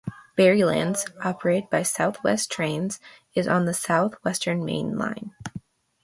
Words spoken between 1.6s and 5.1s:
by South West Trains, is on the South Western Main